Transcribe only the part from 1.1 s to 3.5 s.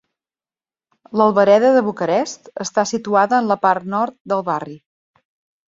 L'Albereda de Bucarest està situada